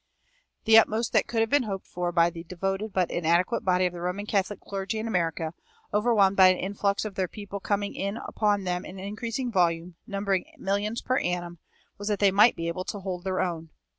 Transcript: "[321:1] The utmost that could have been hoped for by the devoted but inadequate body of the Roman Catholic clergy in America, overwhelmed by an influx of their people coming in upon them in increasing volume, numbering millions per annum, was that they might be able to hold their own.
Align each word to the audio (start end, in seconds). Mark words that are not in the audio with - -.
"[321:1] 0.61 0.65
The 0.65 0.77
utmost 0.79 1.13
that 1.13 1.27
could 1.27 1.41
have 1.41 1.49
been 1.51 1.61
hoped 1.61 1.85
for 1.85 2.11
by 2.11 2.31
the 2.31 2.43
devoted 2.43 2.91
but 2.91 3.11
inadequate 3.11 3.63
body 3.63 3.85
of 3.85 3.93
the 3.93 4.01
Roman 4.01 4.25
Catholic 4.25 4.59
clergy 4.59 4.97
in 4.97 5.07
America, 5.07 5.53
overwhelmed 5.93 6.35
by 6.35 6.47
an 6.47 6.57
influx 6.57 7.05
of 7.05 7.13
their 7.13 7.27
people 7.27 7.59
coming 7.59 7.93
in 7.93 8.17
upon 8.17 8.63
them 8.63 8.83
in 8.83 8.97
increasing 8.97 9.51
volume, 9.51 9.93
numbering 10.07 10.45
millions 10.57 11.03
per 11.03 11.19
annum, 11.19 11.59
was 11.99 12.07
that 12.07 12.17
they 12.17 12.31
might 12.31 12.55
be 12.55 12.67
able 12.67 12.83
to 12.85 13.01
hold 13.01 13.23
their 13.23 13.41
own. 13.41 13.69